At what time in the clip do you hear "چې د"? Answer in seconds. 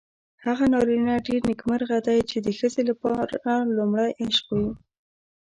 2.29-2.47